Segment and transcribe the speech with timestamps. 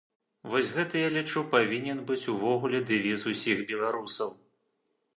[0.53, 4.37] Вось гэта, я лічу, павінен быць увогуле дэвіз усіх беларусаў.